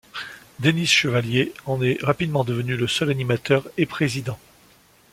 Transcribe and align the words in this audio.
Denys 0.59 0.87
Chevalier 0.89 1.53
en 1.67 1.79
est 1.83 2.01
rapidement 2.03 2.43
devenu 2.43 2.75
le 2.75 2.87
seul 2.87 3.11
animateur 3.11 3.69
et 3.77 3.85
président. 3.85 4.39